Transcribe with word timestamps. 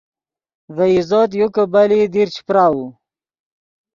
ڤے 0.75 0.85
عزوت 0.99 1.29
یو 1.39 1.47
کہ 1.55 1.63
بلئیت 1.73 2.09
دیر 2.13 2.27
چے 2.33 2.41
پراؤو 2.47 2.85